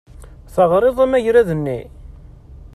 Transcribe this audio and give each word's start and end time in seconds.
Taɣriḍ 0.53 0.97
amagrad-nni? 1.05 1.79